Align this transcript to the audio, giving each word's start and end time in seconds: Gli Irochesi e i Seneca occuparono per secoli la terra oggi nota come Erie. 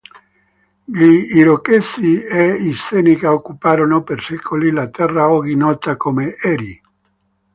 Gli 0.83 1.37
Irochesi 1.37 2.19
e 2.23 2.53
i 2.55 2.73
Seneca 2.73 3.31
occuparono 3.31 4.01
per 4.01 4.19
secoli 4.23 4.71
la 4.71 4.87
terra 4.89 5.29
oggi 5.29 5.53
nota 5.55 5.95
come 5.95 6.33
Erie. 6.37 6.81